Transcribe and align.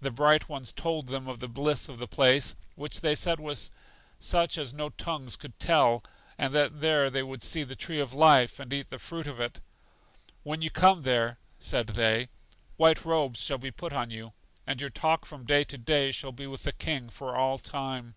The 0.00 0.10
Bright 0.10 0.48
Ones 0.48 0.72
told 0.72 1.08
them 1.08 1.28
of 1.28 1.38
the 1.38 1.48
bliss 1.50 1.86
of 1.86 1.98
the 1.98 2.08
place, 2.08 2.54
which 2.76 3.02
they 3.02 3.14
said 3.14 3.38
was 3.38 3.70
such 4.18 4.56
as 4.56 4.72
no 4.72 4.88
tongues 4.88 5.36
could 5.36 5.58
tell, 5.60 6.02
and 6.38 6.54
that 6.54 6.80
there 6.80 7.10
they 7.10 7.22
would 7.22 7.42
see 7.42 7.62
the 7.62 7.76
Tree 7.76 8.00
of 8.00 8.14
Life, 8.14 8.58
and 8.58 8.72
eat 8.72 8.86
of 8.86 8.88
the 8.88 8.98
fruit 8.98 9.26
of 9.26 9.38
it. 9.38 9.60
When 10.44 10.62
you 10.62 10.70
come 10.70 11.02
there, 11.02 11.36
said 11.58 11.88
they, 11.88 12.30
white 12.78 13.04
robes 13.04 13.46
will 13.50 13.58
be 13.58 13.70
put 13.70 13.92
on 13.92 14.08
you, 14.08 14.32
and 14.66 14.80
your 14.80 14.88
talk 14.88 15.26
from 15.26 15.44
day 15.44 15.62
to 15.64 15.76
day 15.76 16.10
shall 16.10 16.32
be 16.32 16.46
with 16.46 16.62
the 16.62 16.72
King 16.72 17.10
for 17.10 17.36
all 17.36 17.58
time. 17.58 18.14